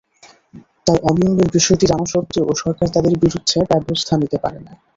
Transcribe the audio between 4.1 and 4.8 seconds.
নিতে পারে না।